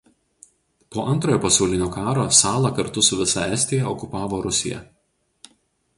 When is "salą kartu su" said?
2.39-3.21